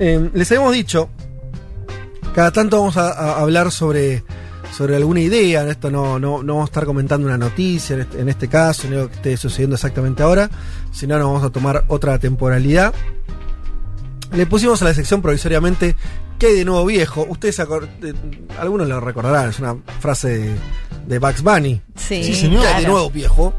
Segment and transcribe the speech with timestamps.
[0.00, 1.10] Eh, les habíamos dicho,
[2.34, 4.24] cada tanto vamos a, a hablar sobre,
[4.76, 8.20] sobre alguna idea, esto no, no, no vamos a estar comentando una noticia en este,
[8.20, 10.50] en este caso, no que esté sucediendo exactamente ahora,
[10.90, 12.92] sino nos vamos a tomar otra temporalidad.
[14.32, 15.94] Le pusimos a la sección provisoriamente
[16.40, 17.26] ¿Qué hay de nuevo viejo?
[17.28, 18.14] Ustedes, eh,
[18.58, 20.54] algunos lo recordarán, es una frase de,
[21.06, 21.82] de Bugs Bunny.
[21.94, 22.62] Sí, Sí, señor.
[22.62, 23.52] ¿Qué hay de nuevo viejo?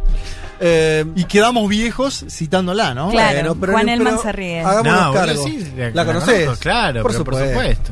[0.63, 3.09] Eh, Y quedamos viejos citándola, ¿no?
[3.09, 3.33] Claro.
[3.33, 4.61] bueno, pero- Juan Elman se ríe.
[4.63, 5.43] No, cargo.
[5.43, 6.43] sí, ¿La conocés?
[6.45, 7.59] conozco, claro, Por pero por supuesto.
[7.59, 7.91] supuesto.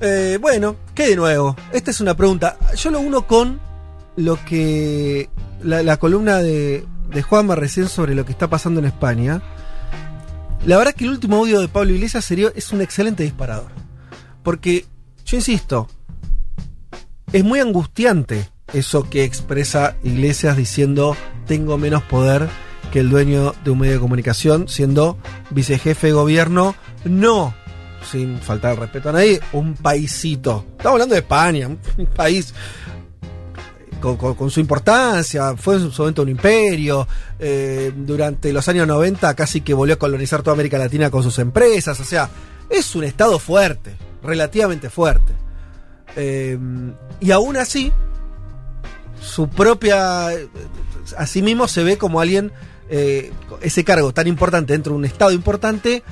[0.00, 1.56] Eh, bueno, ¿qué de nuevo?
[1.72, 2.58] Esta es una pregunta.
[2.76, 3.58] Yo lo uno con
[4.16, 5.30] lo que.
[5.62, 9.40] La, la columna de, de Juanma recién sobre lo que está pasando en España.
[10.66, 13.70] La verdad que el último audio de Pablo Iglesias sería, es un excelente disparador.
[14.42, 14.84] Porque,
[15.24, 15.88] yo insisto,
[17.32, 21.16] es muy angustiante eso que expresa Iglesias diciendo
[21.46, 22.48] tengo menos poder
[22.92, 25.18] que el dueño de un medio de comunicación, siendo
[25.50, 27.54] vicejefe de gobierno, no
[28.04, 30.66] sin faltar el respeto a nadie, un paisito.
[30.72, 32.54] Estamos hablando de España, un país
[34.00, 39.62] con, su importancia, fue en su momento un imperio, eh, durante los años 90 casi
[39.62, 42.28] que volvió a colonizar toda América Latina con sus empresas, o sea,
[42.68, 45.32] es un estado fuerte, relativamente fuerte.
[46.16, 46.58] Eh,
[47.20, 47.92] y aún así,
[49.20, 50.28] su propia...
[51.16, 52.52] Así mismo se ve como alguien,
[52.88, 56.02] eh, ese cargo tan importante dentro de un estado importante,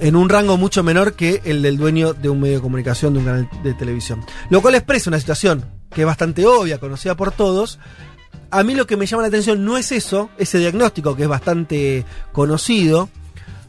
[0.00, 3.18] en un rango mucho menor que el del dueño de un medio de comunicación, de
[3.20, 4.24] un canal de televisión.
[4.50, 7.78] Lo cual expresa una situación que es bastante obvia, conocida por todos.
[8.50, 11.28] A mí lo que me llama la atención no es eso, ese diagnóstico que es
[11.28, 13.08] bastante conocido,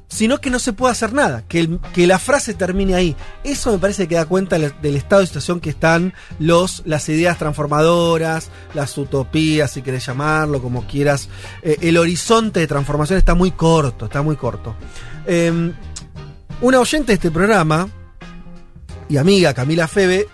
[0.10, 3.16] sino que no se puede hacer nada, que, que la frase termine ahí.
[3.44, 7.38] Eso me parece que da cuenta del, estado de situación que están los, las ideas
[7.38, 11.30] transformadoras, las utopías, si querés llamarlo, como quieras.
[11.62, 14.76] Eh, el horizonte de transformación está muy corto, está muy corto.
[15.28, 15.72] Eh,
[16.62, 17.88] una oyente de este programa
[19.08, 20.28] y amiga Camila Febe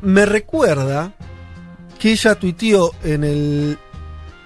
[0.00, 1.12] me recuerda
[1.98, 3.78] que ella tuiteó en el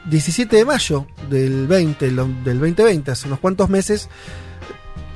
[0.09, 4.09] 17 de mayo del 20, lo- del 2020, hace unos cuantos meses,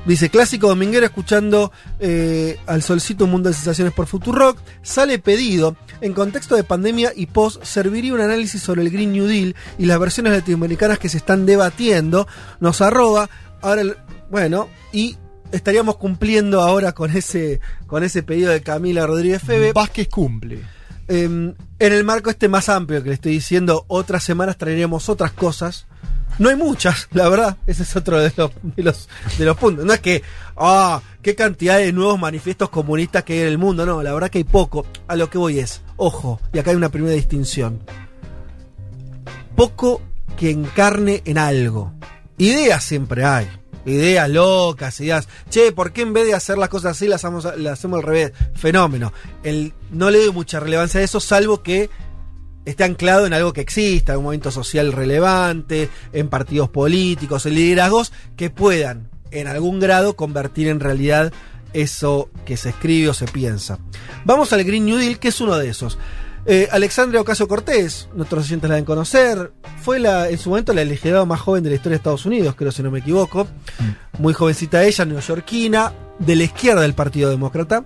[0.05, 1.71] dice clásico dominguero escuchando
[2.01, 7.13] eh, al solcito un mundo de sensaciones por Futurock, sale pedido, en contexto de pandemia
[7.15, 11.09] y post, serviría un análisis sobre el Green New Deal y las versiones latinoamericanas que
[11.09, 12.27] se están debatiendo,
[12.61, 13.31] nos arroba,
[13.61, 13.97] ahora, el-
[14.31, 15.17] bueno, y
[15.53, 19.73] estaríamos cumpliendo ahora con ese, con ese pedido de Camila Rodríguez Febe.
[19.73, 20.63] Vázquez cumple.
[21.09, 25.33] Eh, en el marco este más amplio que le estoy diciendo, otras semanas traeremos otras
[25.33, 25.87] cosas.
[26.39, 27.57] No hay muchas, la verdad.
[27.67, 29.09] Ese es otro de los, de los,
[29.39, 29.85] de los puntos.
[29.85, 30.23] No es que,
[30.57, 33.85] ah, qué cantidad de nuevos manifiestos comunistas que hay en el mundo.
[33.85, 34.87] No, la verdad que hay poco.
[35.09, 37.83] A lo que voy es, ojo, y acá hay una primera distinción.
[39.57, 40.01] Poco
[40.37, 41.93] que encarne en algo.
[42.39, 43.49] Ideas siempre hay.
[43.85, 45.29] Ideas locas, ideas.
[45.51, 48.33] Che, ¿por qué en vez de hacer las cosas así las hacemos, al revés?
[48.55, 49.13] Fenómeno.
[49.43, 51.91] El, no le doy mucha relevancia a eso, salvo que
[52.65, 57.55] esté anclado en algo que exista, en un movimiento social relevante, en partidos políticos, en
[57.57, 61.33] liderazgos que puedan, en algún grado, convertir en realidad
[61.73, 63.79] eso que se escribe o se piensa.
[64.25, 65.99] Vamos al Green New Deal, que es uno de esos.
[66.45, 70.85] Eh, Alexandria Ocasio Cortés, nuestros oyentes la deben conocer, fue la, en su momento la
[70.85, 73.47] legisladora más joven de la historia de Estados Unidos, creo si no me equivoco.
[74.19, 77.85] Muy jovencita ella, neoyorquina, de la izquierda del Partido Demócrata.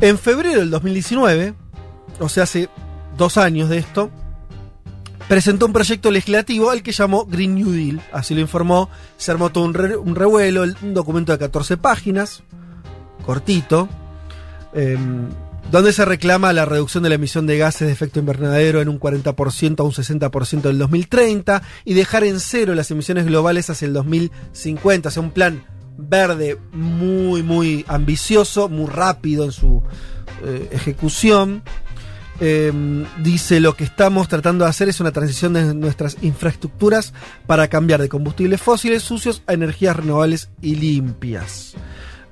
[0.00, 1.54] En febrero del 2019,
[2.20, 2.68] o sea, hace
[3.16, 4.10] dos años de esto,
[5.28, 8.02] presentó un proyecto legislativo al que llamó Green New Deal.
[8.12, 11.78] Así lo informó, se armó todo un, re- un revuelo, el- un documento de 14
[11.78, 12.42] páginas,
[13.24, 13.88] cortito,
[14.74, 15.28] em,
[15.70, 19.00] donde se reclama la reducción de la emisión de gases de efecto invernadero en un
[19.00, 23.92] 40% a un 60% del 2030 y dejar en cero las emisiones globales hacia el
[23.92, 25.08] 2050.
[25.08, 25.64] O sea, un plan
[25.98, 29.82] verde muy, muy ambicioso, muy rápido en su
[30.44, 31.62] eh, ejecución.
[32.38, 32.70] Eh,
[33.22, 37.14] dice lo que estamos tratando de hacer es una transición de nuestras infraestructuras
[37.46, 41.74] para cambiar de combustibles fósiles sucios a energías renovables y limpias.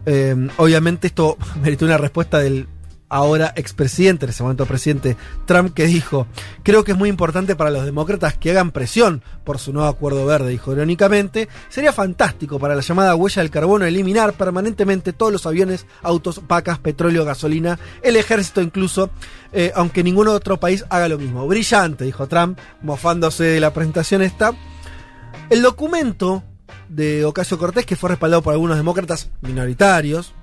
[0.07, 2.69] Eh, obviamente esto meritó una respuesta del
[3.15, 5.17] ahora expresidente, en ese momento presidente
[5.47, 6.27] Trump, que dijo,
[6.65, 10.27] creo que es muy importante para los demócratas que hagan presión por su nuevo acuerdo
[10.27, 15.47] verde, dijo irónicamente, sería fantástico para la llamada huella del carbono eliminar permanentemente todos los
[15.47, 19.11] aviones, autos, vacas, petróleo, gasolina, el ejército incluso,
[19.53, 21.47] eh, aunque ningún otro país haga lo mismo.
[21.47, 24.55] Brillante, dijo Trump, mofándose de la presentación esta.
[25.51, 26.43] El documento
[26.89, 30.35] de Ocasio Cortés, que fue respaldado por algunos demócratas minoritarios,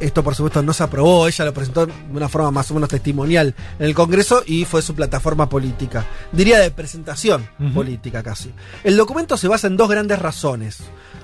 [0.00, 1.26] esto, por supuesto, no se aprobó.
[1.26, 4.82] Ella lo presentó de una forma más o menos testimonial en el Congreso y fue
[4.82, 6.06] su plataforma política.
[6.32, 8.52] Diría de presentación política casi.
[8.84, 10.78] El documento se basa en dos grandes razones.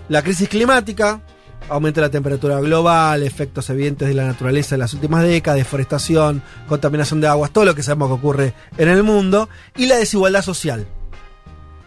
[0.08, 1.20] La crisis climática,
[1.68, 6.42] aumento de la temperatura global, efectos evidentes de la naturaleza en las últimas décadas, deforestación,
[6.66, 10.42] contaminación de aguas, todo lo que sabemos que ocurre en el mundo, y la desigualdad
[10.42, 10.86] social.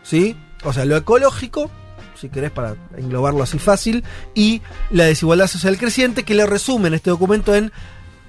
[0.03, 0.37] ¿Sí?
[0.63, 1.69] O sea, lo ecológico
[2.19, 4.03] si querés, para englobarlo así fácil,
[4.33, 7.71] y la desigualdad social creciente, que le resumen este documento en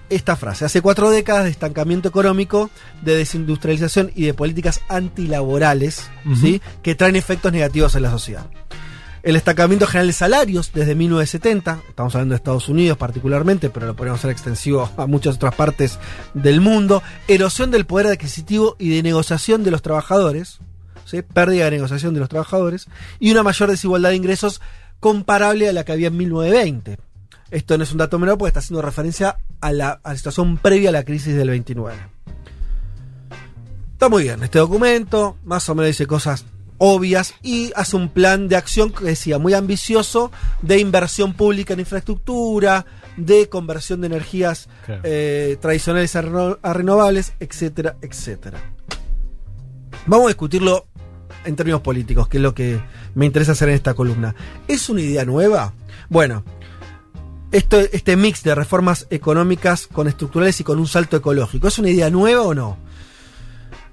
[0.09, 0.65] esta frase.
[0.65, 2.71] Hace cuatro décadas de estancamiento económico,
[3.03, 6.09] de desindustrialización y de políticas antilaborales,
[6.41, 6.61] ¿sí?
[6.83, 8.47] que traen efectos negativos en la sociedad.
[9.27, 13.97] El estancamiento general de salarios desde 1970, estamos hablando de Estados Unidos particularmente, pero lo
[13.97, 15.99] podemos hacer extensivo a muchas otras partes
[16.33, 17.03] del mundo.
[17.27, 20.61] Erosión del poder adquisitivo y de negociación de los trabajadores,
[21.33, 22.87] pérdida de negociación de los trabajadores
[23.19, 24.61] y una mayor desigualdad de ingresos
[25.01, 26.99] comparable a la que había en 1920.
[27.51, 30.93] Esto no es un dato menor porque está haciendo referencia a la, situación previa a
[30.93, 31.97] la crisis del 29.
[33.93, 36.45] Está muy bien, este documento más o menos dice cosas
[36.79, 40.31] obvias y hace un plan de acción que decía muy ambicioso
[40.61, 42.85] de inversión pública en infraestructura,
[43.17, 44.69] de conversión de energías
[45.03, 46.23] eh, tradicionales a,
[46.73, 48.59] renovables, etcétera, etcétera.
[50.07, 50.87] Vamos a discutirlo
[51.47, 52.81] en términos políticos, que es lo que
[53.15, 54.35] me interesa hacer en esta columna.
[54.69, 55.73] ¿Es una idea nueva?
[56.09, 56.45] Bueno,
[57.53, 61.91] esto, este mix de reformas económicas con estructurales y con un salto ecológico, ¿es una
[61.91, 62.77] idea nueva o no?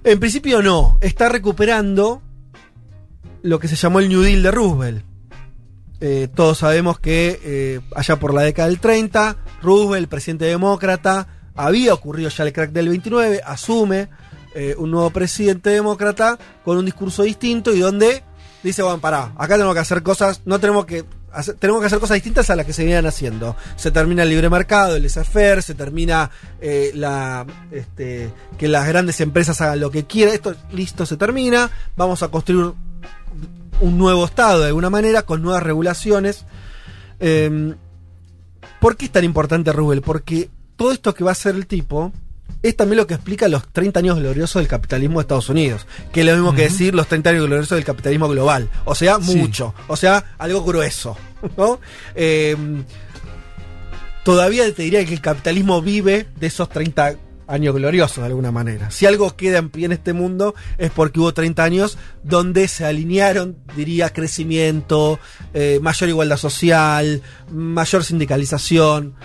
[0.03, 2.21] En principio no, está recuperando
[3.41, 5.05] lo que se llamó el New Deal de Roosevelt.
[6.01, 11.93] Eh, todos sabemos que eh, allá por la década del 30, Roosevelt, presidente demócrata, había
[11.93, 14.09] ocurrido ya el crack del 29, asume
[14.55, 18.23] eh, un nuevo presidente demócrata con un discurso distinto y donde
[18.63, 21.99] dice, bueno, pará, acá tenemos que hacer cosas, no tenemos que hacer, tenemos que hacer
[21.99, 23.55] cosas distintas a las que se venían haciendo.
[23.75, 29.19] Se termina el libre mercado, el laissez se termina eh, la este, que las grandes
[29.21, 30.33] empresas hagan lo que quieran.
[30.33, 31.69] Esto listo se termina.
[31.95, 32.73] Vamos a construir
[33.81, 36.45] un nuevo estado de alguna manera con nuevas regulaciones.
[37.19, 37.75] Em,
[38.79, 40.01] ¿Por qué es tan importante Rubel?
[40.01, 42.11] Porque todo esto que va a hacer el tipo
[42.61, 46.21] es también lo que explica los 30 años gloriosos del capitalismo de Estados Unidos, que
[46.21, 48.69] es lo mismo que decir los 30 años gloriosos del capitalismo global.
[48.85, 49.73] O sea, mucho.
[49.87, 51.17] O sea, algo grueso.
[51.57, 51.79] ¿no?
[52.15, 52.55] Eh,
[54.23, 57.17] todavía te diría que el capitalismo vive de esos 30
[57.47, 58.91] años gloriosos de alguna manera.
[58.91, 62.85] Si algo queda en pie en este mundo es porque hubo 30 años donde se
[62.85, 65.19] alinearon, diría, crecimiento,
[65.53, 69.15] eh, mayor igualdad social, mayor sindicalización,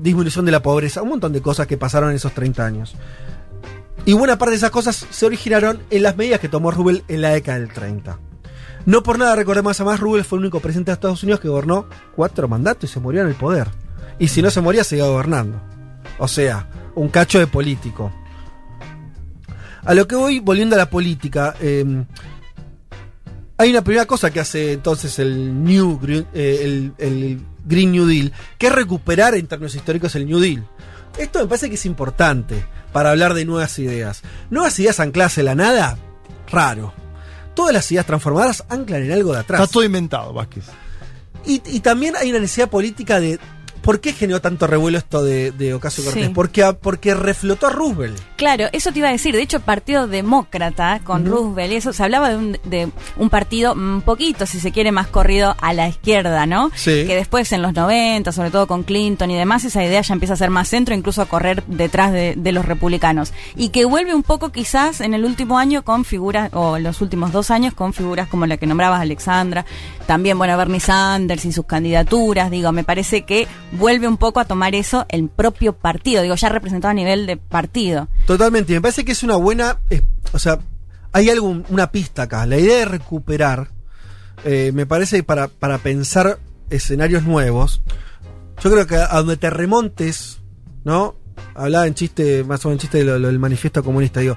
[0.00, 2.94] disminución de la pobreza, un montón de cosas que pasaron en esos 30 años.
[4.06, 7.20] Y buena parte de esas cosas se originaron en las medidas que tomó Rubel en
[7.20, 8.18] la década del 30.
[8.86, 11.48] No por nada recordemos a más, Rubel fue el único presidente de Estados Unidos que
[11.48, 11.86] gobernó
[12.16, 13.68] cuatro mandatos y se murió en el poder.
[14.18, 15.60] Y si no se moría, seguía gobernando.
[16.18, 18.12] O sea, un cacho de político.
[19.84, 22.04] A lo que voy, volviendo a la política, eh,
[23.60, 26.00] hay una primera cosa que hace entonces el New
[26.32, 30.66] eh, el, Green New Deal, que es recuperar en términos históricos el New Deal.
[31.18, 34.22] Esto me parece que es importante para hablar de nuevas ideas.
[34.48, 35.98] Nuevas ideas ancladas en la nada,
[36.50, 36.94] raro.
[37.54, 39.60] Todas las ideas transformadas anclan en algo de atrás.
[39.60, 40.64] Está todo inventado, Vázquez.
[41.44, 43.38] Y, y también hay una necesidad política de
[43.90, 46.30] ¿Por qué generó tanto revuelo esto de, Ocasio Cortés?
[46.32, 48.16] Porque, porque reflotó a Roosevelt.
[48.36, 49.34] Claro, eso te iba a decir.
[49.34, 54.00] De hecho, Partido Demócrata con Roosevelt, eso se hablaba de un, de un partido un
[54.02, 56.70] poquito, si se quiere, más corrido a la izquierda, ¿no?
[56.76, 57.04] Sí.
[57.04, 60.34] Que después en los 90, sobre todo con Clinton y demás, esa idea ya empieza
[60.34, 63.32] a ser más centro, incluso a correr detrás de, de los republicanos.
[63.56, 67.00] Y que vuelve un poco quizás en el último año con figuras, o en los
[67.00, 69.66] últimos dos años con figuras como la que nombrabas, Alexandra,
[70.06, 73.48] también, bueno, Bernie Sanders y sus candidaturas, digo, me parece que
[73.80, 77.36] vuelve un poco a tomar eso el propio partido, digo, ya representado a nivel de
[77.38, 78.08] partido.
[78.26, 79.80] Totalmente, me parece que es una buena,
[80.32, 80.60] o sea,
[81.12, 83.70] hay algo, una pista acá, la idea de recuperar,
[84.44, 87.82] eh, me parece para, para pensar escenarios nuevos,
[88.62, 90.40] yo creo que a donde te remontes,
[90.84, 91.16] ¿no?
[91.54, 94.36] Hablaba en chiste, más o menos en chiste del manifiesto comunista, digo,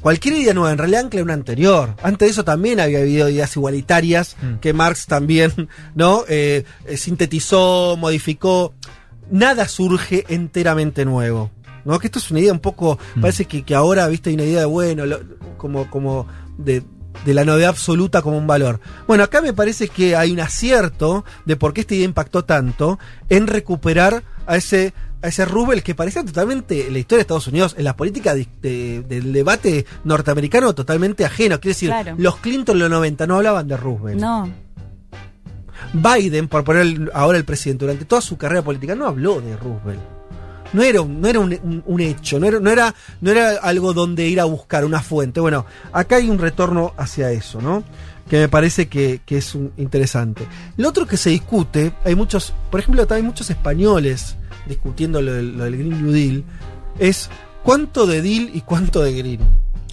[0.00, 1.94] cualquier idea nueva en realidad ancla una anterior.
[2.02, 4.54] Antes de eso también había habido ideas igualitarias mm.
[4.60, 8.74] que Marx también no eh, eh, sintetizó, modificó.
[9.30, 11.50] nada surge enteramente nuevo.
[11.84, 11.98] ¿No?
[11.98, 12.98] Que esto es una idea un poco.
[13.14, 13.20] Mm.
[13.22, 15.20] Parece que, que ahora, viste, hay una idea de bueno, lo-
[15.56, 16.26] como, como
[16.58, 16.82] de,
[17.24, 18.80] de la novedad absoluta como un valor.
[19.06, 22.98] Bueno, acá me parece que hay un acierto de por qué esta idea impactó tanto
[23.30, 24.92] en recuperar a ese.
[25.22, 28.34] A ese Roosevelt que parecía totalmente en la historia de Estados Unidos, en la política
[28.34, 31.60] de- de- del debate norteamericano, totalmente ajeno.
[31.60, 32.14] Quiere decir, Claro.
[32.18, 34.20] los Clinton en los 90 no hablaban de Roosevelt.
[34.20, 34.48] No.
[35.92, 40.00] Biden, por poner ahora el presidente, durante toda su carrera política no habló de Roosevelt.
[40.72, 43.56] No era, un, no era un, un- un hecho, no era, no, era, no era
[43.60, 45.40] algo donde ir a buscar una fuente.
[45.40, 47.82] Bueno, acá hay un retorno hacia eso, ¿no?
[48.28, 50.46] Que me parece que, que es un- interesante.
[50.76, 54.36] Lo otro que se discute, hay muchos, por ejemplo, hay muchos españoles
[54.66, 56.44] discutiendo lo del, lo del Green New Deal,
[56.98, 57.30] es
[57.62, 59.40] cuánto de deal y cuánto de green.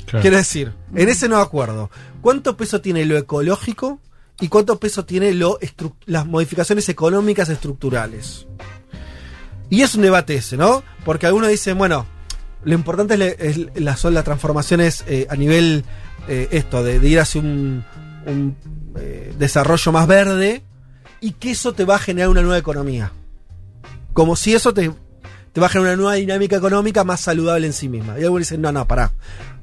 [0.05, 0.21] Claro.
[0.21, 1.89] Quiero decir, en ese no acuerdo,
[2.21, 3.99] ¿cuánto peso tiene lo ecológico
[4.39, 5.59] y cuánto peso tiene lo
[6.05, 8.47] las modificaciones económicas estructurales?
[9.69, 10.83] Y es un debate ese, ¿no?
[11.03, 12.05] Porque algunos dicen, bueno,
[12.63, 15.83] lo importante es, le- es la, son las transformaciones eh, a nivel
[16.29, 17.83] eh, esto, de, de ir hacia un,
[18.25, 18.55] un,
[18.97, 20.63] eh, desarrollo más verde
[21.19, 23.11] y que eso te va a generar una nueva economía.
[24.17, 24.91] Como si eso te,
[25.53, 28.19] te va a generar una nueva dinámica económica más saludable en sí misma.
[28.19, 29.11] Y algunos dicen, no, no, pará.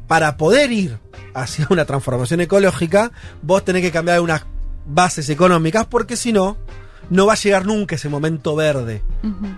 [0.07, 0.97] Para poder ir
[1.35, 3.11] hacia una transformación ecológica,
[3.43, 4.47] vos tenés que cambiar unas
[4.87, 6.57] bases económicas porque si no,
[7.11, 9.03] no va a llegar nunca ese momento verde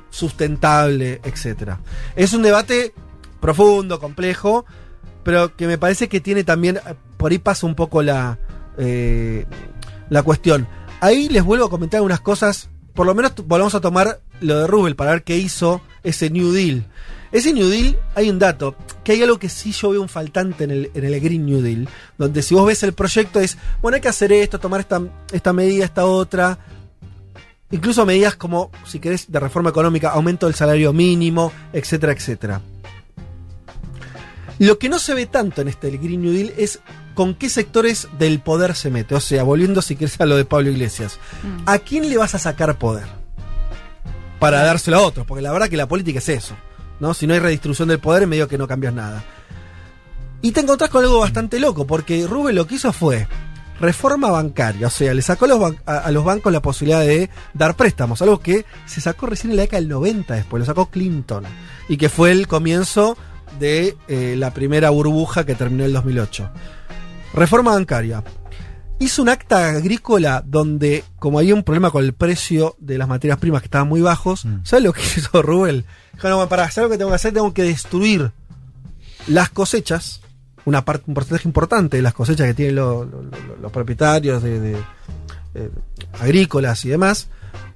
[0.08, 1.78] sustentable, etcétera.
[2.14, 2.94] Es un debate
[3.38, 4.64] profundo, complejo,
[5.24, 8.38] pero que me parece que tiene también, eh, por ahí pasa un poco la,
[8.78, 9.44] eh,
[10.08, 10.66] la cuestión.
[11.02, 14.66] Ahí les vuelvo a comentar unas cosas, por lo menos volvamos a tomar lo de
[14.66, 16.84] Rubel para ver qué hizo ese New Deal.
[17.32, 20.64] Ese New Deal, hay un dato, que hay algo que sí yo veo un faltante
[20.64, 23.96] en el, en el Green New Deal, donde si vos ves el proyecto es, bueno,
[23.96, 25.02] hay que hacer esto, tomar esta,
[25.32, 26.58] esta medida, esta otra,
[27.70, 32.60] Incluso medidas como, si querés, de reforma económica, aumento del salario mínimo, etcétera, etcétera.
[34.58, 36.78] Lo que no se ve tanto en este Green New Deal es
[37.14, 39.14] con qué sectores del poder se mete.
[39.16, 41.18] O sea, volviendo si querés a lo de Pablo Iglesias.
[41.42, 41.62] Mm.
[41.66, 43.06] ¿A quién le vas a sacar poder?
[44.38, 46.54] Para dárselo a otros, porque la verdad que la política es eso.
[47.00, 47.14] ¿no?
[47.14, 49.24] Si no hay redistribución del poder, medio que no cambias nada.
[50.42, 53.26] Y te encontrás con algo bastante loco, porque Rubén lo que hizo fue
[53.80, 58.40] reforma bancaria, o sea, le sacó a los, bancos la posibilidad de dar préstamos, algo
[58.40, 61.44] que se sacó recién en la década del 90 después, lo sacó Clinton,
[61.88, 63.18] y que fue el comienzo
[63.58, 66.50] de eh, la primera burbuja que terminó en el 2008.
[67.34, 68.22] Reforma bancaria.
[68.98, 73.38] Hizo un acta agrícola donde, como había un problema con el precio de las materias
[73.38, 74.60] primas que estaban muy bajos, Mm.
[74.64, 75.84] ¿sabes lo que hizo Rubén?
[76.14, 78.32] Dijo, no, para hacer lo que tengo que hacer, tengo que destruir
[79.26, 80.20] las cosechas,
[80.64, 84.42] una parte, un porcentaje importante de las cosechas que tienen lo- lo- lo- los propietarios
[84.42, 84.76] de, de,
[85.54, 85.70] eh,
[86.20, 87.28] agrícolas y demás,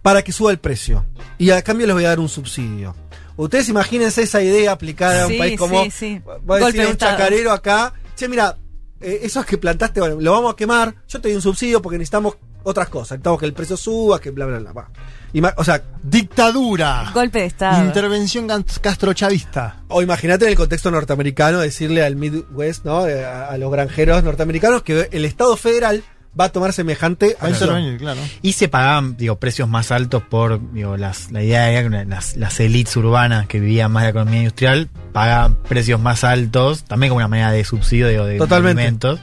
[0.03, 1.05] para que suba el precio.
[1.37, 2.95] Y a cambio les voy a dar un subsidio.
[3.37, 5.85] Ustedes imagínense esa idea aplicada a un Sí, país como.
[5.85, 6.23] sí, sí.
[6.50, 7.93] Va a decir de un chacarero acá.
[8.17, 8.57] Che, mira,
[9.00, 10.95] eh, esos que plantaste, bueno, lo vamos a quemar.
[11.09, 13.12] Yo te doy un subsidio porque necesitamos otras cosas.
[13.12, 14.73] Necesitamos que el precio suba, que bla, bla, bla.
[14.73, 14.88] va.
[15.33, 17.11] Ima- o sea, Dictadura.
[17.14, 17.85] Golpe de Estado.
[17.85, 18.47] Intervención
[18.83, 19.83] castrochavista.
[19.88, 23.07] O imagínate en el contexto norteamericano decirle al Midwest, ¿no?
[23.07, 26.02] Eh, A, a los granjeros norteamericanos que el Estado federal
[26.39, 27.53] va a tomar semejante acción.
[27.71, 28.21] intervenir, claro.
[28.43, 32.37] Y se pagaban, digo, precios más altos por, digo, las, la idea era que las,
[32.37, 37.11] las élites urbanas que vivían más de la economía industrial pagaban precios más altos, también
[37.11, 38.83] como una manera de subsidio digo, de Totalmente.
[38.83, 39.21] alimentos.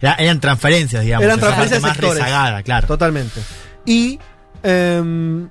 [0.00, 1.24] Era- eran transferencias, digamos.
[1.24, 2.86] Eran transferencias más rezagada, claro.
[2.86, 3.40] Totalmente.
[3.86, 4.18] Y
[4.62, 5.48] em,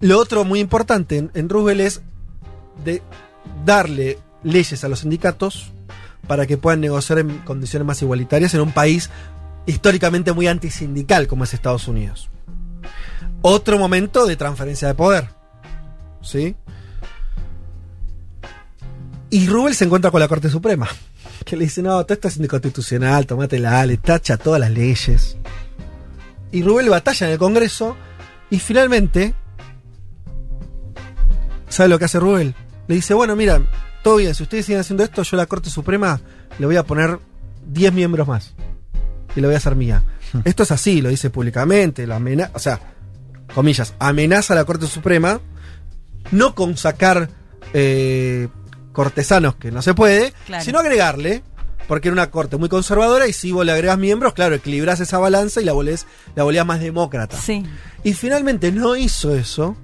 [0.00, 2.02] lo otro muy importante en, en Roosevelt es
[2.84, 3.02] de
[3.64, 5.70] darle leyes a los sindicatos
[6.26, 9.10] para que puedan negociar en condiciones más igualitarias en un país
[9.66, 12.30] históricamente muy antisindical como es Estados Unidos.
[13.42, 15.28] Otro momento de transferencia de poder.
[16.22, 16.54] ¿Sí?
[19.30, 20.88] Y Rubel se encuentra con la Corte Suprema,
[21.44, 25.36] que le dice, no, todo esto es inconstitucional, tomátela, le tacha todas las leyes.
[26.52, 27.96] Y Rubel batalla en el Congreso
[28.50, 29.34] y finalmente,
[31.68, 32.54] ¿sabe lo que hace Rubel?
[32.86, 33.62] Le dice, bueno, mira,
[34.02, 36.20] todo bien, si ustedes siguen haciendo esto, yo a la Corte Suprema
[36.58, 37.18] le voy a poner
[37.66, 38.54] 10 miembros más.
[39.36, 40.02] Y la voy a hacer mía.
[40.44, 42.80] Esto es así, lo dice públicamente, la amena o sea,
[43.54, 45.40] comillas, amenaza a la Corte Suprema,
[46.30, 47.28] no con sacar
[47.74, 48.48] eh,
[48.92, 50.64] cortesanos que no se puede, Claro.
[50.64, 51.42] sino agregarle,
[51.88, 55.18] porque era una corte muy conservadora y si vos le agregas miembros, claro, equilibrás esa
[55.18, 57.36] balanza y la volvés, la volvías más demócrata.
[57.36, 57.64] Sí.
[58.04, 59.76] Y finalmente no hizo eso,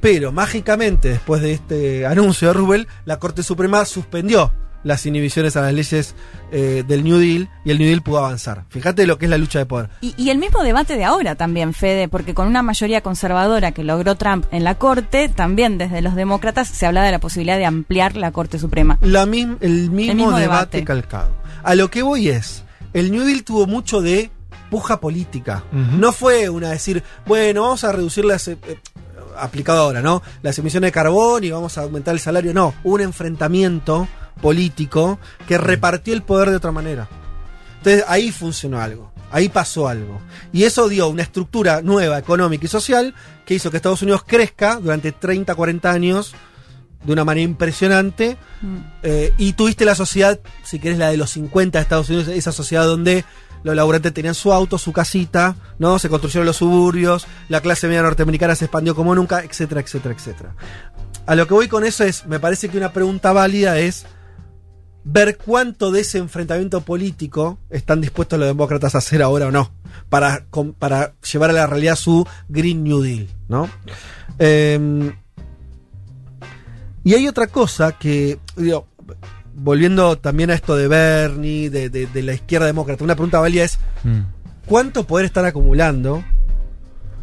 [0.00, 4.52] pero mágicamente después de este anuncio de Rubel, la Corte Suprema suspendió
[4.84, 6.14] las inhibiciones a las leyes
[6.52, 8.64] eh, del New Deal y el New Deal pudo avanzar.
[8.68, 9.88] Fíjate lo que es la lucha de poder.
[10.00, 13.82] Y, y el mismo debate de ahora también, Fede, porque con una mayoría conservadora que
[13.82, 17.66] logró Trump en la Corte, también desde los demócratas se hablaba de la posibilidad de
[17.66, 18.98] ampliar la Corte Suprema.
[19.00, 20.84] La mism- el, mismo mismo debate, debate.
[20.84, 21.30] calcado.
[21.62, 22.62] A lo que voy es,
[22.92, 24.30] el New Deal tuvo mucho de
[24.70, 25.64] puja política.
[25.72, 28.48] No fue una decir, bueno, vamos a reducir las...
[28.48, 28.78] eh, eh,
[29.36, 30.22] aplicado ahora, ¿no?
[30.42, 32.54] Las emisiones de carbón y vamos a aumentar el salario.
[32.54, 34.06] No, hubo un enfrentamiento
[34.40, 37.08] político que repartió el poder de otra manera.
[37.78, 40.20] Entonces ahí funcionó algo, ahí pasó algo.
[40.52, 43.14] Y eso dio una estructura nueva, económica y social,
[43.44, 46.34] que hizo que Estados Unidos crezca durante 30, 40 años
[47.04, 48.36] de una manera impresionante.
[48.62, 48.76] Mm.
[49.02, 52.52] Eh, y tuviste la sociedad, si querés, la de los 50 de Estados Unidos, esa
[52.52, 53.24] sociedad donde
[53.62, 55.98] los laburantes tenían su auto, su casita, ¿no?
[55.98, 60.54] Se construyeron los suburbios, la clase media norteamericana se expandió como nunca, etcétera, etcétera, etcétera.
[61.26, 64.04] A lo que voy con eso es, me parece que una pregunta válida es
[65.04, 69.70] ver cuánto de ese enfrentamiento político están dispuestos los demócratas a hacer ahora o no,
[70.08, 70.44] para,
[70.78, 73.68] para llevar a la realidad su Green New Deal, ¿no?
[74.38, 75.12] Em,
[77.04, 78.86] y hay otra cosa que, digo,
[79.54, 83.64] volviendo también a esto de Bernie, de, de- de la izquierda demócrata, una pregunta válida
[83.64, 84.20] es, Mm.
[84.66, 86.24] ¿cuánto poder están acumulando?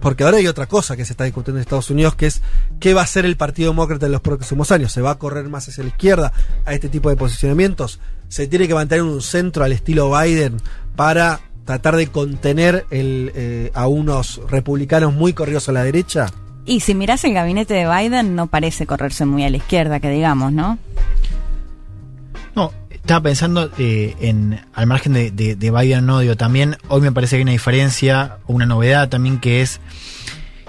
[0.01, 2.41] Porque ahora hay otra cosa que se está discutiendo en Estados Unidos, que es
[2.79, 4.91] qué va a hacer el Partido Demócrata en los próximos años.
[4.91, 6.33] ¿Se va a correr más hacia la izquierda
[6.65, 7.99] a este tipo de posicionamientos?
[8.27, 10.57] ¿Se tiene que mantener un centro al estilo Biden
[10.95, 16.27] para tratar de contener el, eh, a unos republicanos muy corridos a la derecha?
[16.65, 20.09] Y si mirás el gabinete de Biden, no parece correrse muy a la izquierda, que
[20.09, 20.79] digamos, ¿no?
[22.55, 27.01] No, estaba pensando eh, en, al margen de, de, de Biden, no, digo, también hoy
[27.01, 29.79] me parece que hay una diferencia, una novedad también que es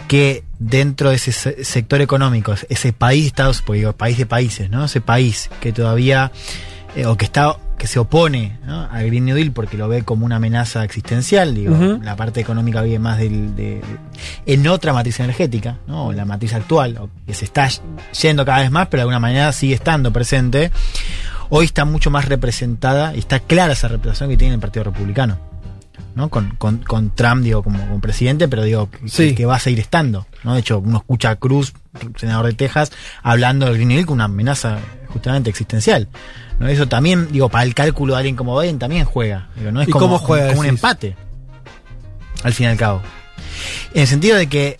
[0.09, 4.85] que dentro de ese se- sector económico, ese país, Estados, digo, país de países, ¿no?
[4.85, 6.33] Ese país que todavía,
[6.97, 8.89] eh, o que está, que se opone ¿no?
[8.91, 12.83] al Green New Deal porque lo ve como una amenaza existencial, digo, la parte económica
[12.83, 13.83] vive más del, de, de-
[14.47, 16.07] en otra matriz energética, ¿no?
[16.09, 17.69] O la matriz actual, o que se está
[18.21, 20.71] yendo cada vez más, pero de alguna manera sigue estando presente
[21.55, 25.39] hoy está mucho más representada y está clara esa representación que tiene el Partido Republicano.
[26.15, 26.29] ¿no?
[26.31, 29.35] Con, con, con Trump, digo, como, como presidente, pero digo, que, Sí.
[29.35, 30.27] que va a seguir estando.
[30.45, 30.55] ¿no?
[30.55, 31.75] De hecho, uno escucha a Cruz,
[32.17, 32.91] senador de Texas,
[33.23, 36.09] hablando del Green New Deal como una amenaza justamente existencial.
[36.59, 36.69] ¿no?
[36.69, 39.49] Eso también, digo, para el cálculo de alguien como Biden también juega.
[39.57, 41.17] Digo, no es ¿Y como, cómo juega, como un empate.
[42.43, 43.03] Al fin y al cabo.
[43.95, 44.79] En el sentido de que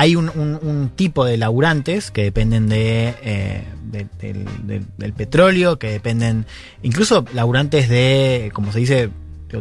[0.00, 5.12] hay un, un- un tipo de laburantes que dependen de, eh, de- del, del- del
[5.12, 6.46] petróleo, que dependen,
[6.82, 9.10] incluso laburantes de, como se dice,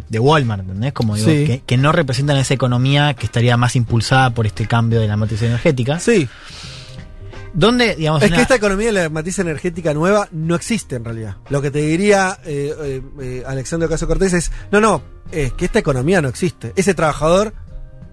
[0.09, 0.93] de- Walmart, ¿entendés?
[0.93, 1.45] Como digo, Sí.
[1.45, 5.17] que, que no representan esa economía que estaría más impulsada por este cambio de la
[5.17, 5.99] matriz energética.
[5.99, 6.27] Sí,
[7.53, 11.05] Donde, digamos, es una- que esta economía de la matriz energética nueva no existe en
[11.05, 11.37] realidad.
[11.49, 15.65] Lo que te diría eh, eh, eh, Alexandro Caso Cortés es, no, no, es que
[15.65, 16.73] esta economía no existe.
[16.75, 17.53] Ese trabajador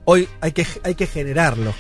[0.07, 1.75] hoy hay que, hay que generarlo.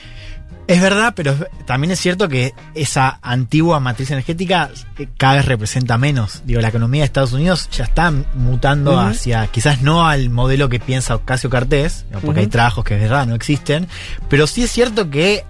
[0.66, 5.98] Es verdad, pero también es cierto que esa antigua matriz energética eh, cada vez representa
[5.98, 6.42] menos.
[6.46, 10.81] Digo, la economía de Estados Unidos ya está mutando hacia, quizás no al modelo que
[10.81, 13.88] piensa Ocasio Cartés, porque hay trabajos que es verdad no existen,
[14.31, 15.44] pero sí es cierto que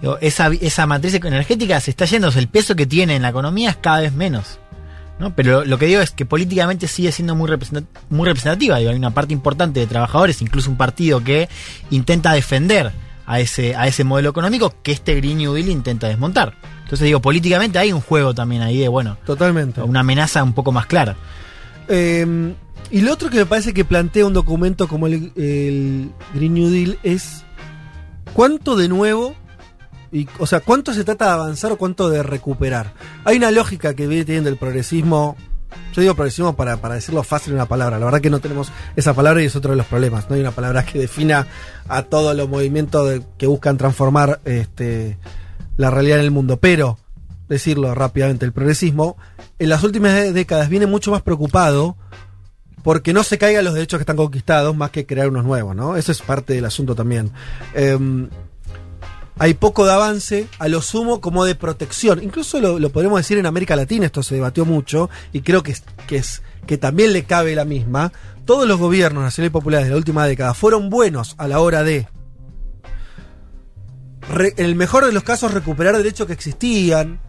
[0.00, 3.22] digo, esa, esa matriz energética se está yendo, o sea, el peso que tiene en
[3.22, 4.60] la economía es cada vez menos.
[5.18, 5.34] ¿no?
[5.34, 7.48] Pero lo que digo es que políticamente sigue siendo muy,
[8.10, 8.78] muy representativa.
[8.78, 11.48] Digo, hay una parte importante de trabajadores, incluso un partido que
[11.90, 12.92] intenta defender
[13.26, 16.54] a ese, a ese modelo económico que este Green New Deal intenta desmontar.
[16.82, 19.80] Entonces digo, políticamente hay un juego también ahí de, bueno, Totalmente.
[19.82, 21.16] una amenaza un poco más clara.
[21.88, 22.54] Eh,
[22.90, 26.68] y lo otro que me parece que plantea un documento como el, el Green New
[26.68, 27.44] Deal es
[28.34, 29.34] cuánto de nuevo,
[30.12, 32.92] y, o sea, cuánto se trata de avanzar o cuánto de recuperar.
[33.24, 35.36] Hay una lógica que viene teniendo el progresismo.
[35.92, 37.98] Yo digo progresismo para, para decirlo fácil en una palabra.
[37.98, 40.28] La verdad que no tenemos esa palabra y es otro de los problemas.
[40.28, 41.46] No hay una palabra que defina
[41.88, 45.18] a todos los movimientos que buscan transformar este,
[45.76, 46.56] la realidad en el mundo.
[46.58, 46.98] Pero,
[47.48, 49.16] decirlo rápidamente, el progresismo
[49.58, 51.96] en las últimas dé- décadas viene mucho más preocupado
[52.82, 55.96] porque no se caigan los derechos que están conquistados más que crear unos nuevos, ¿no?
[55.96, 57.30] Eso es parte del asunto también.
[57.74, 58.28] Em,
[59.38, 62.22] hay poco de avance, a lo sumo como de protección.
[62.22, 65.74] Incluso lo, lo podemos decir en América Latina, esto se debatió mucho, y creo que,
[66.06, 68.12] que, es, que también le cabe la misma.
[68.44, 71.82] Todos los gobiernos nacionales y populares de la última década fueron buenos a la hora
[71.82, 72.06] de,
[74.30, 77.20] en el mejor de los casos, recuperar derechos que existían.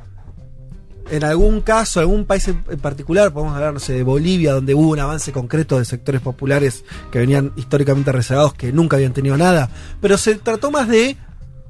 [1.11, 4.73] En algún caso, algún país en, en particular, podemos hablar, no sé, de Bolivia, donde
[4.73, 9.35] hubo un avance concreto de sectores populares que venían históricamente rezagados, que nunca habían tenido
[9.35, 9.69] nada.
[10.01, 11.17] Pero se trató más de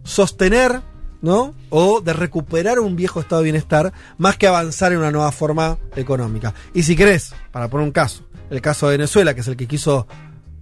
[0.03, 0.81] sostener
[1.23, 1.55] ¿no?
[1.69, 5.77] O de recuperar un viejo estado de bienestar más que avanzar en una nueva forma
[5.95, 6.53] económica.
[6.73, 9.65] Y si querés, para poner un caso, el caso de Venezuela, que es el que
[9.65, 10.05] quiso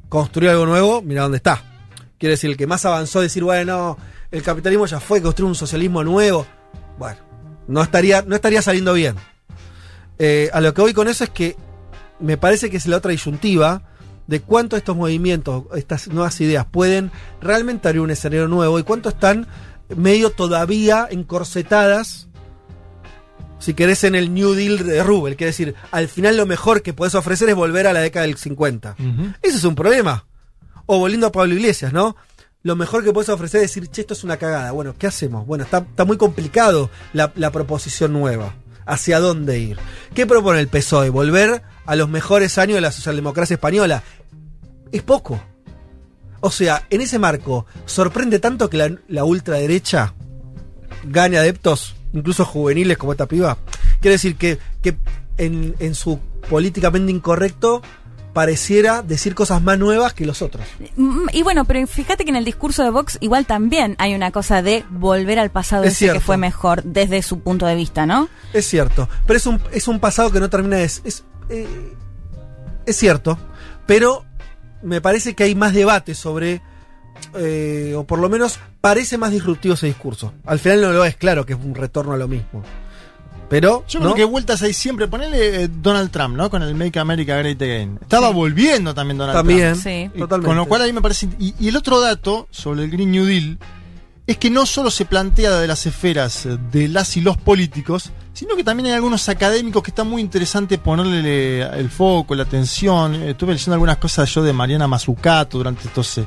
[0.08, 1.64] construir algo nuevo, mira dónde está.
[2.20, 3.98] Quiere decir, el que más avanzó, decir, bueno,
[4.30, 6.46] el capitalismo ya fue, construir un socialismo nuevo.
[7.00, 7.18] Bueno,
[7.68, 9.16] no estaría, no estaría saliendo bien.
[10.20, 11.56] Eh, a lo que voy con eso es que
[12.20, 13.82] me parece que es la otra disyuntiva
[14.28, 19.10] de cuánto estos movimientos, estas nuevas ideas pueden realmente abrir un escenario nuevo y cuánto
[19.10, 19.48] están
[19.96, 22.28] medio todavía encorsetadas,
[23.60, 25.36] si querés, en el New Deal de Rubel.
[25.36, 28.38] Quiere decir, al final lo mejor que puedes ofrecer es volver a la década del
[28.38, 28.96] 50.
[29.42, 30.26] Ese es un problema.
[30.86, 32.16] O volviendo a Pablo Iglesias, ¿no?
[32.64, 34.72] Lo mejor que puedes ofrecer es decir, che, esto es una cagada.
[34.72, 35.48] Bueno, ¿qué hacemos?
[35.48, 38.56] Bueno, está, está muy complicado la, la proposición nueva.
[38.86, 39.78] ¿Hacia dónde ir?
[40.14, 41.10] ¿Qué propone el PSOE?
[41.10, 44.02] Volver a los mejores años de la socialdemocracia española.
[44.94, 45.42] Es poco.
[46.40, 50.14] O sea, en ese marco, sorprende tanto que la, la ultraderecha
[51.04, 53.58] gane adeptos, incluso juveniles como esta piba.
[54.00, 54.96] Quiere decir que, que
[55.38, 56.18] en, en su
[56.50, 57.82] políticamente incorrecto
[58.32, 60.66] pareciera decir cosas más nuevas que los otros.
[60.96, 64.32] Mm, Y bueno, pero fíjate que en el discurso de Vox igual también hay una
[64.32, 68.06] cosa de volver al pasado Es ese que fue mejor desde su punto de vista,
[68.06, 68.30] ¿no?
[68.54, 70.86] Es cierto, pero es un, es un pasado que no termina de...
[70.86, 71.94] Es, eh,
[72.86, 73.38] es cierto,
[73.86, 74.26] pero
[74.82, 76.62] me parece que hay más debate sobre...
[77.36, 80.34] eh, o por lo menos parece más disruptivo ese discurso.
[80.46, 82.64] Al final no lo es, claro que es un retorno a lo mismo.
[83.50, 83.84] Pero...
[83.88, 84.06] Yo ¿no?
[84.06, 85.08] creo que vueltas hay siempre.
[85.08, 86.50] Ponele eh, Donald Trump, ¿no?
[86.50, 88.00] Con el Make America Great Again.
[88.02, 89.84] Estaba volviendo también Donald También, Trump.
[89.84, 89.90] Sí.
[89.90, 90.48] Eh, totalmente.
[90.48, 91.28] Con lo cual ahí me parece.
[91.38, 93.60] Y, y el otro dato sobre el Green New Deal
[94.28, 98.56] es que no solo se plantea de las esferas de las y los políticos, sino
[98.56, 103.16] que también hay algunos académicos que está muy interesante ponerle el foco, la atención.
[103.16, 106.26] Eh, Estuve leyendo algunas cosas yo de Mariana Mazzucato durante estos, eh,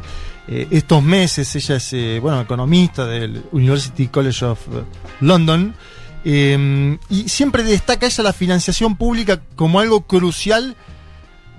[0.48, 1.54] eh, estos meses.
[1.56, 4.60] Ella es, bueno, economista del University College of
[5.20, 5.74] London.
[6.26, 10.74] Y siempre destaca ella la financiación pública como algo crucial,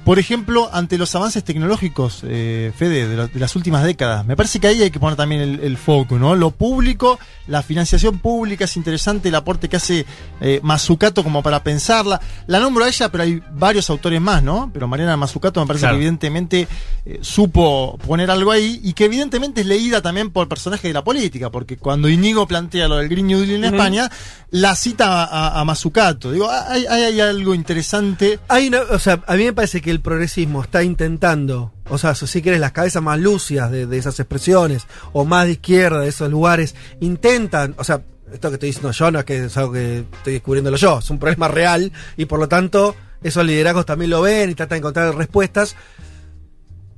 [0.06, 4.26] por ejemplo, ante los avances tecnológicos, eh, Fede, de, la- de las últimas décadas.
[4.26, 6.36] Me parece que ahí hay que poner también el, el foco, ¿no?
[6.36, 10.06] Lo público, la financiación pública es interesante, el aporte que hace
[10.42, 12.22] eh, Mazzucato como para pensarla.
[12.46, 14.70] La nombro a ella, pero hay varios autores más, ¿no?
[14.72, 15.96] Pero Mariana Mazzucato me parece Claro.
[15.98, 16.68] que evidentemente
[17.06, 21.04] eh, supo poner algo ahí y que evidentemente es leída también por personajes de la
[21.04, 24.12] política, porque cuando Inigo plantea lo del Green New Deal en España,
[24.52, 25.26] la cita a,
[25.58, 26.32] a, a Mazzucato.
[26.32, 28.40] Digo, hay, hay, hay algo interesante.
[28.48, 32.14] Hay una, o sea, a mí me parece que el progresismo está intentando, o sea,
[32.16, 36.10] si quieres, las cabezas más lúcidas de, de esas expresiones, o más de izquierda de
[36.10, 39.74] esos lugares, intentan, o sea, esto que estoy diciendo yo no es que es algo
[39.74, 44.12] que estoy descubriéndolo yo, es un problema real, y por lo tanto, esos liderazgos también
[44.12, 45.76] lo ven y tratan de encontrar respuestas.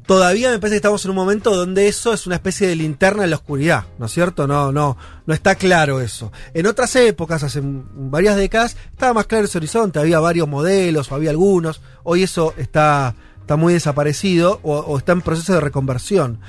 [0.07, 3.25] Todavía me parece que estamos en un momento donde eso es una especie de linterna
[3.25, 4.47] en la oscuridad, ¿no es cierto?
[4.47, 6.31] No, no, no está claro eso.
[6.53, 11.15] En otras épocas, hace varias décadas, estaba más claro ese horizonte, había varios modelos, o
[11.15, 11.81] había algunos.
[12.03, 16.39] Hoy eso está, está muy desaparecido o, o está en proceso de reconversión.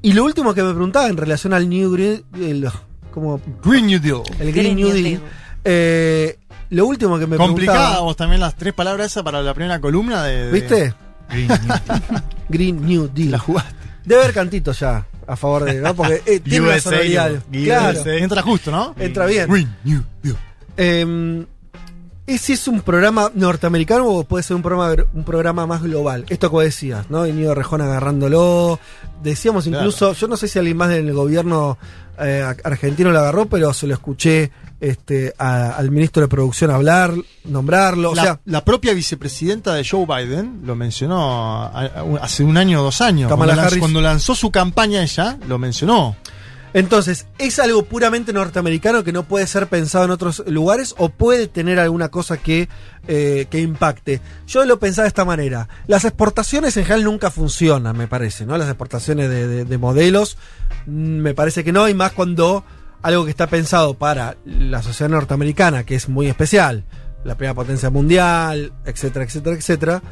[0.00, 2.70] Y lo último que me preguntaba en relación al New Green, el,
[3.10, 4.22] como Green New Deal.
[4.40, 5.20] el Green, New Deal,
[5.64, 6.38] eh,
[6.70, 7.36] lo último que me
[8.00, 10.46] vos también las tres palabras esas para la primera columna de.
[10.46, 10.94] de- ¿viste?
[11.34, 12.22] Green New Deal.
[12.48, 13.30] Green New Deal.
[13.32, 13.74] La jugaste.
[14.04, 15.94] Debe haber cantitos ya a favor de, ¿no?
[15.94, 17.42] Porque eh, tiene una sonoridad.
[17.50, 18.16] Claro, USA.
[18.16, 18.94] Entra justo, ¿no?
[18.98, 19.48] entra bien.
[19.50, 20.36] Green New Deal.
[20.76, 21.46] Eh,
[22.26, 26.24] ¿Ese es un programa norteamericano o puede ser un programa, un programa más global?
[26.30, 27.22] Esto que decías, ¿no?
[27.22, 28.78] Venido Rejón agarrándolo.
[29.22, 31.76] Decíamos incluso, yo no sé si alguien más del gobierno
[32.18, 37.12] eh, argentino lo agarró, pero se lo escuché este, a- al ministro de Producción hablar,
[37.44, 38.12] nombrarlo.
[38.12, 41.70] O la, sea, la propia vicepresidenta de Joe Biden lo mencionó
[42.22, 43.28] hace un año o dos años.
[43.80, 46.16] Cuando lanzó su campaña ella, lo mencionó.
[46.74, 51.46] Entonces, ¿es algo puramente norteamericano que no puede ser pensado en otros lugares o puede
[51.46, 52.68] tener alguna cosa que,
[53.06, 54.20] eh, que impacte?
[54.48, 55.68] Yo lo pensaba de esta manera.
[55.86, 58.58] Las exportaciones en general nunca funcionan, me parece, ¿no?
[58.58, 60.36] Las exportaciones de, de- de modelos,
[60.86, 62.64] mm, me parece que no, y más cuando
[63.02, 66.84] algo que está pensado para la sociedad norteamericana, que es muy especial,
[67.22, 70.02] la primera potencia mundial, etcétera, etcétera, etcétera,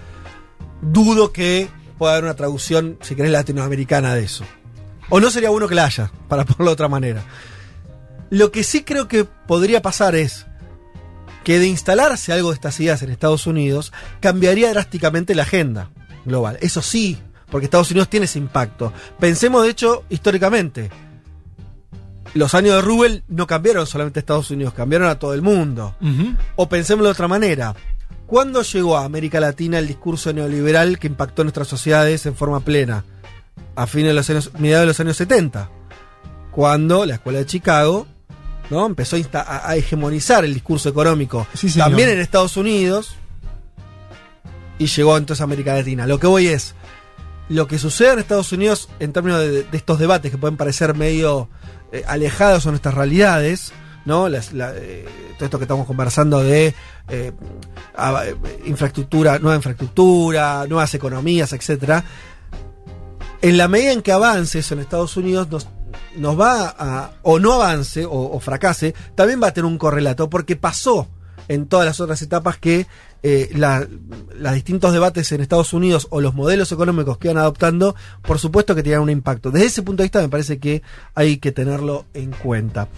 [0.81, 4.45] dudo que pueda haber una traducción, si querés, latinoamericana de eso.
[5.15, 7.23] O no sería bueno que la haya, para ponerlo de otra manera.
[8.31, 10.47] Lo que sí creo que podría pasar es
[11.45, 15.91] que de instalarse algo de estas ideas en Estados Unidos, cambiaría drásticamente la agenda
[16.25, 16.57] global.
[16.63, 17.19] Eso sí,
[17.51, 18.91] porque Estados Unidos tiene ese impacto.
[19.21, 20.89] Pensemos, de hecho, históricamente.
[22.33, 25.95] Los años de Rubel no cambiaron solamente a Estados Unidos, cambiaron a todo el mundo.
[26.57, 27.75] O pensémoslo de otra manera.
[28.25, 33.05] ¿Cuándo llegó a América Latina el discurso neoliberal que impactó nuestras sociedades en forma plena?
[33.77, 35.69] A fines de los años, mediados de los años 70.
[36.51, 38.07] Cuando la escuela de Chicago
[38.71, 38.87] ¿no?
[38.87, 43.17] Empezó a, a- a hegemonizar el discurso económico Sí, también en Estados Unidos
[44.79, 46.07] y llegó entonces a América Latina.
[46.07, 46.75] Lo que voy es,
[47.49, 50.95] lo que sucede en Estados Unidos en términos de, de estos debates que pueden parecer
[50.95, 51.49] medio
[51.93, 53.73] eh, alejados de nuestras realidades,
[54.07, 54.29] ¿no?
[54.29, 55.05] Las- la- eh,
[55.37, 56.75] todo esto que estamos conversando de
[57.97, 58.35] a- eh,
[58.65, 62.05] infraestructura, nueva infraestructura, nuevas economías, etcétera.
[63.43, 65.67] En la medida en que avance eso en Estados Unidos, nos,
[66.17, 70.55] nos va a, o no avance, o, fracase, también va a tener un correlato, porque
[70.57, 71.09] pasó
[71.49, 72.87] en todas las otras etapas que
[73.25, 78.39] eh, los distintos debates en Estados Unidos o los modelos económicos que iban adoptando, por
[78.39, 79.51] supuesto que tenían un impacto.
[79.51, 80.83] Desde ese punto de vista me parece que
[81.15, 82.89] hay que tenerlo en cuenta.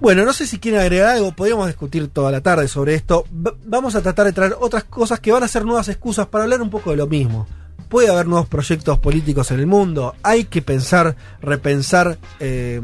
[0.00, 3.24] Bueno, no sé si quieren agregar algo, podríamos discutir toda la tarde sobre esto.
[3.46, 6.44] Va- vamos a tratar de traer otras cosas que van a ser nuevas excusas para
[6.44, 7.46] hablar un poco de lo mismo.
[7.88, 12.80] Puede haber nuevos proyectos políticos en el mundo, hay que pensar, repensar eh,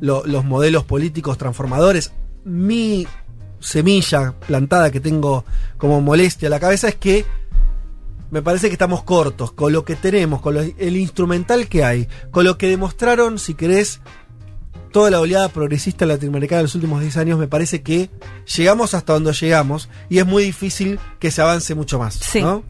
[0.00, 2.12] lo- los modelos políticos transformadores.
[2.44, 3.06] Mi
[3.60, 5.44] semilla plantada que tengo
[5.78, 7.24] como molestia a la cabeza es que
[8.30, 12.08] me parece que estamos cortos con lo que tenemos, con lo- el instrumental que hay,
[12.30, 14.00] con lo que demostraron, si querés,
[14.90, 18.10] toda la oleada progresista latinoamericana en los últimos 10 años, me parece que
[18.56, 22.14] llegamos hasta donde llegamos y es muy difícil que se avance mucho más.
[22.14, 22.40] Sí.
[22.42, 22.62] ¿no?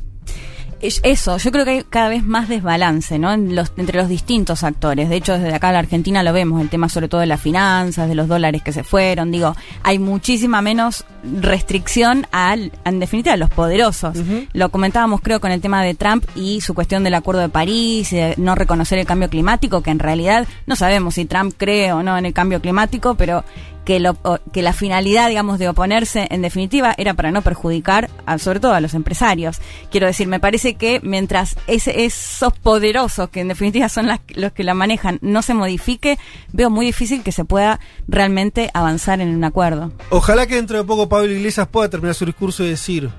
[0.82, 3.32] Es- Eso, yo creo que hay cada vez más desbalance, ¿no?
[3.32, 5.08] En los, entre los distintos actores.
[5.08, 7.40] De hecho, desde acá en la Argentina lo vemos, el tema sobre todo de las
[7.40, 9.30] finanzas, de los dólares que se fueron.
[9.30, 11.04] Digo, hay muchísima menos
[11.40, 14.16] restricción al, en definitiva, a los poderosos.
[14.52, 18.12] Lo comentábamos, creo, con el tema de Trump y su cuestión del Acuerdo de París
[18.12, 21.92] y de no reconocer el cambio climático, que en realidad no sabemos si Trump cree
[21.92, 23.44] o no en el cambio climático, pero
[23.84, 24.16] que, lo,
[24.52, 28.74] que la finalidad, digamos, de oponerse, en definitiva, era para no perjudicar, a- sobre todo
[28.74, 29.58] a los empresarios.
[29.90, 34.52] Quiero decir, me parece que mientras ese, esos poderosos, que en definitiva son las- los
[34.52, 36.18] que la manejan, no se modifique,
[36.52, 39.90] veo muy difícil que se pueda realmente avanzar en un acuerdo.
[40.10, 43.10] Ojalá que dentro de poco Pablo Iglesias pueda terminar su discurso y decir,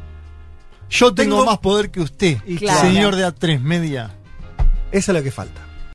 [0.89, 2.79] Yo tengo, Tengo- más poder que usted, Y Claro.
[2.81, 4.11] señor de A3 Media.
[4.91, 5.59] eso es lo que falta.